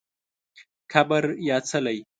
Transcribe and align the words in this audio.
قبر 0.93 1.23
یا 1.47 1.57
څلی 1.69 1.97